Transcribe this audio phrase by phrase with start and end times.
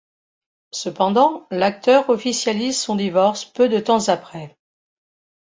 [0.71, 4.57] Cependant, l'acteur officialise son divorce peu de temps après.